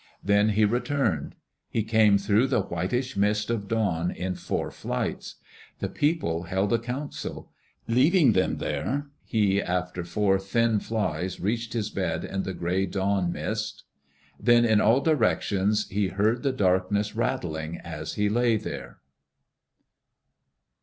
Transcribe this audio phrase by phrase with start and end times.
[0.23, 1.35] Then he returned.
[1.69, 5.35] He came through the whitish mist of dawn in four flights.
[5.77, 7.51] The people held a council.
[7.87, 13.31] Leaving them there, he after four thin flys reached his bed in the gray dawn
[13.31, 13.83] mist.
[14.39, 18.97] Then in all directions he heard the darkness rattling, as he lay there.